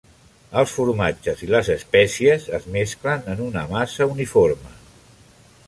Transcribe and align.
Els 0.61 0.71
formatges 0.77 1.43
i 1.47 1.49
les 1.55 1.69
espècies 1.75 2.49
es 2.59 2.65
mesclen 2.77 3.29
en 3.35 3.45
una 3.49 3.65
massa 3.75 4.09
uniforme. 4.15 4.73